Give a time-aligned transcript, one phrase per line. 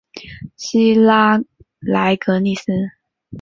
[0.55, 1.39] 希拉
[1.79, 2.65] 莱格利斯。